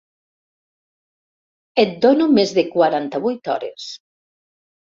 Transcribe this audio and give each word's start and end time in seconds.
Et 1.85 1.93
dono 2.07 2.29
més 2.39 2.55
de 2.61 2.65
quaranta-vuit 2.73 3.53
hores. 3.57 3.89